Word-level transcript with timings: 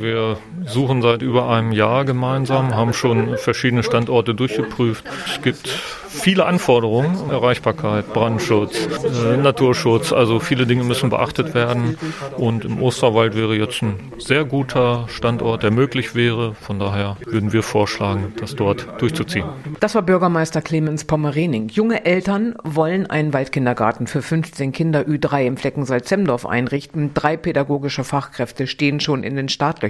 Wir 0.00 0.38
suchen 0.64 1.02
seit 1.02 1.22
über 1.22 1.48
einem 1.48 1.72
Jahr 1.72 2.04
gemeinsam, 2.04 2.74
haben 2.74 2.92
schon 2.92 3.36
verschiedene 3.38 3.82
Standorte 3.82 4.34
durchgeprüft. 4.34 5.04
Es 5.26 5.42
gibt 5.42 5.68
viele 6.16 6.46
Anforderungen, 6.46 7.30
Erreichbarkeit, 7.30 8.12
Brandschutz, 8.12 8.88
äh, 9.04 9.36
Naturschutz, 9.36 10.12
also 10.12 10.40
viele 10.40 10.66
Dinge 10.66 10.84
müssen 10.84 11.10
beachtet 11.10 11.54
werden. 11.54 11.98
Und 12.36 12.64
im 12.64 12.82
Osterwald 12.82 13.36
wäre 13.36 13.56
jetzt 13.56 13.82
ein 13.82 14.12
sehr 14.18 14.44
guter 14.44 15.06
Standort, 15.08 15.62
der 15.62 15.70
möglich 15.70 16.14
wäre. 16.14 16.54
Von 16.54 16.78
daher 16.78 17.16
würden 17.26 17.52
wir 17.52 17.62
vorschlagen, 17.62 18.34
das 18.40 18.56
dort 18.56 18.86
durchzuziehen. 19.00 19.46
Das 19.80 19.94
war 19.94 20.02
Bürgermeister 20.02 20.62
Clemens 20.62 21.04
Pommerening. 21.04 21.68
Junge 21.68 22.04
Eltern 22.04 22.54
wollen 22.64 23.08
einen 23.08 23.32
Waldkindergarten 23.32 24.06
für 24.06 24.22
15 24.22 24.72
Kinder 24.72 25.02
Ü3 25.02 25.46
im 25.46 25.56
Flecken 25.56 25.84
Salzemdorf 25.84 26.46
einrichten. 26.46 27.12
Drei 27.14 27.36
pädagogische 27.36 28.04
Fachkräfte 28.04 28.66
stehen 28.66 29.00
schon 29.00 29.22
in 29.22 29.36
den 29.36 29.48
Startlöchern. 29.48 29.85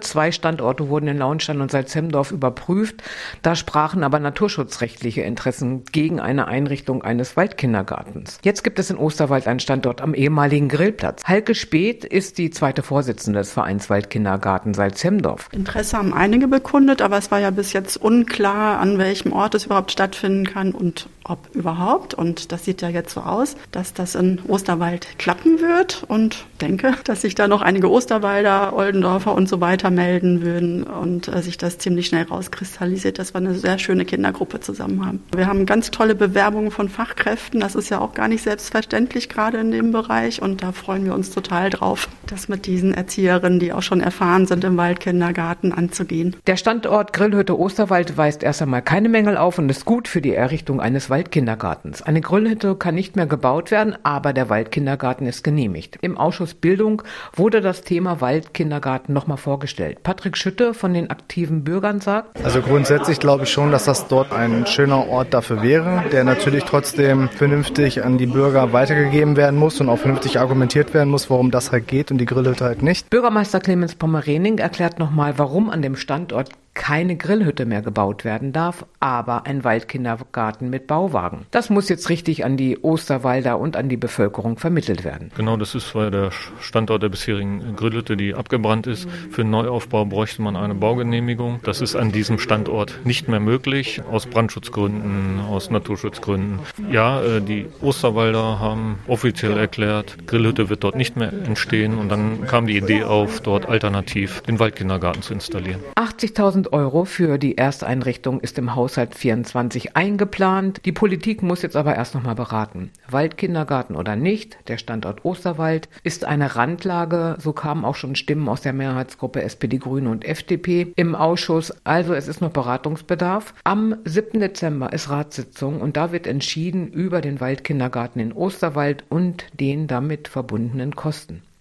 Zwei 0.00 0.32
Standorte 0.32 0.88
wurden 0.88 1.08
in 1.08 1.18
Launstein 1.18 1.60
und 1.60 1.70
Salzemdorf 1.70 2.30
überprüft. 2.32 3.02
Da 3.42 3.54
sprachen 3.54 4.04
aber 4.04 4.18
naturschutzrechtliche 4.18 5.22
Interessen 5.22 5.84
gegen 5.92 6.20
eine 6.20 6.46
Einrichtung 6.48 7.02
eines 7.02 7.36
Waldkindergartens. 7.36 8.38
Jetzt 8.42 8.62
gibt 8.64 8.78
es 8.78 8.90
in 8.90 8.96
Osterwald 8.96 9.46
einen 9.46 9.60
Standort 9.60 10.00
am 10.00 10.14
ehemaligen 10.14 10.68
Grillplatz. 10.68 11.24
Halke 11.24 11.54
Speth 11.54 12.04
ist 12.04 12.38
die 12.38 12.50
zweite 12.50 12.82
Vorsitzende 12.82 13.40
des 13.40 13.52
Vereins 13.52 13.90
Waldkindergarten 13.90 14.74
Salzhemdorf. 14.74 15.48
Interesse 15.52 15.96
haben 15.96 16.14
einige 16.14 16.48
bekundet, 16.48 17.02
aber 17.02 17.18
es 17.18 17.30
war 17.30 17.40
ja 17.40 17.50
bis 17.50 17.72
jetzt 17.72 17.96
unklar, 17.96 18.78
an 18.78 18.98
welchem 18.98 19.32
Ort 19.32 19.54
es 19.54 19.66
überhaupt 19.66 19.92
stattfinden 19.92 20.46
kann 20.46 20.72
und 20.72 21.08
ob 21.24 21.54
überhaupt. 21.54 22.14
Und 22.14 22.52
das 22.52 22.64
sieht 22.64 22.82
ja 22.82 22.88
jetzt 22.88 23.14
so 23.14 23.20
aus, 23.20 23.56
dass 23.70 23.94
das 23.94 24.14
in 24.14 24.40
Osterwald 24.48 25.18
klappen 25.18 25.60
wird 25.60 26.04
und 26.08 26.46
denke, 26.60 26.94
dass 27.04 27.22
sich 27.22 27.34
da 27.34 27.48
noch 27.48 27.62
einige 27.62 27.90
Osterwalder, 27.90 28.72
Oldendorfer 28.74 29.31
und 29.34 29.48
so 29.48 29.60
weiter 29.60 29.90
melden 29.90 30.42
würden 30.42 30.84
und 30.84 31.28
äh, 31.28 31.42
sich 31.42 31.58
das 31.58 31.78
ziemlich 31.78 32.06
schnell 32.06 32.24
rauskristallisiert, 32.24 33.18
dass 33.18 33.34
wir 33.34 33.38
eine 33.38 33.54
sehr 33.54 33.78
schöne 33.78 34.04
Kindergruppe 34.04 34.60
zusammen 34.60 35.04
haben. 35.04 35.22
Wir 35.34 35.46
haben 35.46 35.66
ganz 35.66 35.90
tolle 35.90 36.14
Bewerbungen 36.14 36.70
von 36.70 36.88
Fachkräften. 36.88 37.60
Das 37.60 37.74
ist 37.74 37.90
ja 37.90 38.00
auch 38.00 38.14
gar 38.14 38.28
nicht 38.28 38.42
selbstverständlich 38.42 39.28
gerade 39.28 39.58
in 39.58 39.70
dem 39.70 39.92
Bereich. 39.92 40.42
Und 40.42 40.62
da 40.62 40.72
freuen 40.72 41.04
wir 41.04 41.14
uns 41.14 41.30
total 41.30 41.70
drauf, 41.70 42.08
das 42.26 42.48
mit 42.48 42.66
diesen 42.66 42.94
Erzieherinnen, 42.94 43.58
die 43.58 43.72
auch 43.72 43.82
schon 43.82 44.00
erfahren 44.00 44.46
sind 44.46 44.64
im 44.64 44.76
Waldkindergarten, 44.76 45.72
anzugehen. 45.72 46.36
Der 46.46 46.56
Standort 46.56 47.12
Grillhütte 47.12 47.58
Osterwald 47.58 48.16
weist 48.16 48.42
erst 48.42 48.62
einmal 48.62 48.82
keine 48.82 49.08
Mängel 49.08 49.36
auf 49.36 49.58
und 49.58 49.70
ist 49.70 49.84
gut 49.84 50.08
für 50.08 50.20
die 50.20 50.34
Errichtung 50.34 50.80
eines 50.80 51.10
Waldkindergartens. 51.10 52.02
Eine 52.02 52.20
Grillhütte 52.20 52.76
kann 52.76 52.94
nicht 52.94 53.16
mehr 53.16 53.26
gebaut 53.26 53.70
werden, 53.70 53.96
aber 54.02 54.32
der 54.32 54.48
Waldkindergarten 54.48 55.26
ist 55.26 55.44
genehmigt. 55.44 55.98
Im 56.00 56.18
Ausschuss 56.18 56.54
Bildung 56.54 57.02
wurde 57.34 57.60
das 57.60 57.82
Thema 57.82 58.20
Waldkindergarten 58.20 59.12
nochmal 59.22 59.36
vorgestellt. 59.36 60.02
Patrick 60.02 60.36
Schütte 60.36 60.74
von 60.74 60.92
den 60.94 61.10
aktiven 61.10 61.62
Bürgern 61.62 62.00
sagt. 62.00 62.44
Also 62.44 62.60
grundsätzlich 62.60 63.20
glaube 63.20 63.44
ich 63.44 63.50
schon, 63.50 63.70
dass 63.70 63.84
das 63.84 64.08
dort 64.08 64.32
ein 64.32 64.66
schöner 64.66 65.08
Ort 65.08 65.32
dafür 65.32 65.62
wäre, 65.62 66.02
der 66.10 66.24
natürlich 66.24 66.64
trotzdem 66.64 67.28
vernünftig 67.28 68.04
an 68.04 68.18
die 68.18 68.26
Bürger 68.26 68.72
weitergegeben 68.72 69.36
werden 69.36 69.58
muss 69.58 69.80
und 69.80 69.88
auch 69.88 69.98
vernünftig 69.98 70.40
argumentiert 70.40 70.92
werden 70.92 71.08
muss, 71.08 71.30
warum 71.30 71.50
das 71.50 71.70
halt 71.70 71.86
geht 71.86 72.10
und 72.10 72.18
die 72.18 72.26
Grillhütte 72.26 72.64
halt 72.64 72.82
nicht. 72.82 73.10
Bürgermeister 73.10 73.60
Clemens 73.60 73.94
Pommerening 73.94 74.58
erklärt 74.58 74.98
nochmal, 74.98 75.38
warum 75.38 75.70
an 75.70 75.82
dem 75.82 75.94
Standort 75.96 76.50
keine 76.74 77.16
Grillhütte 77.16 77.66
mehr 77.66 77.82
gebaut 77.82 78.24
werden 78.24 78.52
darf, 78.52 78.86
aber 78.98 79.46
ein 79.46 79.64
Waldkindergarten 79.64 80.70
mit 80.70 80.86
Bauwagen. 80.86 81.46
Das 81.50 81.70
muss 81.70 81.88
jetzt 81.88 82.08
richtig 82.08 82.44
an 82.44 82.56
die 82.56 82.78
Osterwalder 82.78 83.58
und 83.58 83.76
an 83.76 83.88
die 83.88 83.96
Bevölkerung 83.96 84.56
vermittelt 84.56 85.04
werden. 85.04 85.30
Genau, 85.36 85.56
das 85.56 85.74
ist 85.74 85.94
weil 85.94 86.10
der 86.10 86.30
Standort 86.60 87.02
der 87.02 87.08
bisherigen 87.08 87.76
Grillhütte, 87.76 88.16
die 88.16 88.34
abgebrannt 88.34 88.86
ist. 88.86 89.08
Für 89.30 89.42
einen 89.42 89.50
Neuaufbau 89.50 90.04
bräuchte 90.06 90.42
man 90.42 90.56
eine 90.56 90.74
Baugenehmigung. 90.74 91.60
Das 91.62 91.80
ist 91.80 91.94
an 91.94 92.10
diesem 92.10 92.38
Standort 92.38 93.00
nicht 93.04 93.28
mehr 93.28 93.40
möglich, 93.40 94.02
aus 94.10 94.26
Brandschutzgründen, 94.26 95.40
aus 95.40 95.70
Naturschutzgründen. 95.70 96.60
Ja, 96.90 97.22
äh, 97.22 97.40
die 97.40 97.66
Osterwalder 97.80 98.60
haben 98.60 98.98
offiziell 99.06 99.56
erklärt, 99.58 100.26
Grillhütte 100.26 100.68
wird 100.68 100.84
dort 100.84 100.96
nicht 100.96 101.16
mehr 101.16 101.32
entstehen 101.32 101.98
und 101.98 102.08
dann 102.08 102.46
kam 102.46 102.66
die 102.66 102.76
Idee 102.76 103.04
auf, 103.04 103.40
dort 103.40 103.68
alternativ 103.68 104.40
den 104.42 104.58
Waldkindergarten 104.58 105.22
zu 105.22 105.34
installieren. 105.34 105.80
80.000 105.96 106.61
1000 106.62 106.72
Euro 106.72 107.04
für 107.04 107.38
die 107.38 107.58
Ersteinrichtung 107.58 108.40
ist 108.40 108.58
im 108.58 108.76
Haushalt 108.76 109.14
24 109.14 109.96
eingeplant. 109.96 110.80
Die 110.84 110.92
Politik 110.92 111.42
muss 111.42 111.62
jetzt 111.62 111.76
aber 111.76 111.96
erst 111.96 112.14
nochmal 112.14 112.34
beraten. 112.34 112.90
Waldkindergarten 113.08 113.96
oder 113.96 114.14
nicht, 114.16 114.56
der 114.68 114.78
Standort 114.78 115.24
Osterwald 115.24 115.88
ist 116.04 116.24
eine 116.24 116.54
Randlage. 116.54 117.36
So 117.40 117.52
kamen 117.52 117.84
auch 117.84 117.96
schon 117.96 118.14
Stimmen 118.14 118.48
aus 118.48 118.60
der 118.60 118.72
Mehrheitsgruppe 118.72 119.42
SPD, 119.42 119.78
Grüne 119.78 120.10
und 120.10 120.24
FDP 120.24 120.92
im 120.96 121.14
Ausschuss. 121.14 121.72
Also 121.84 122.14
es 122.14 122.28
ist 122.28 122.40
noch 122.40 122.50
Beratungsbedarf. 122.50 123.54
Am 123.64 123.96
7. 124.04 124.38
Dezember 124.40 124.92
ist 124.92 125.10
Ratssitzung 125.10 125.80
und 125.80 125.96
da 125.96 126.12
wird 126.12 126.26
entschieden 126.26 126.88
über 126.88 127.20
den 127.20 127.40
Waldkindergarten 127.40 128.20
in 128.20 128.32
Osterwald 128.32 129.04
und 129.08 129.46
den 129.58 129.86
damit 129.88 130.28
verbundenen 130.28 130.94
Kosten. 130.94 131.42